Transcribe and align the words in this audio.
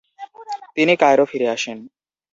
তিনি 0.77 0.93
কায়রো 1.01 1.25
ফিরে 1.25 1.47
আসেন। 1.49 1.77